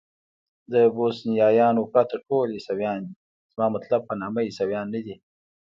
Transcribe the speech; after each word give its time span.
د 0.73 0.73
بوسنیایانو 0.95 1.83
پرته 1.93 2.15
ټول 2.27 2.47
عیسویان 2.57 2.99
دي، 3.07 3.13
زما 3.53 3.67
مطلب 3.75 4.01
په 4.09 4.13
نامه 4.21 4.41
عیسویان 4.49 4.87
نه 4.95 4.99
دي. 5.05 5.15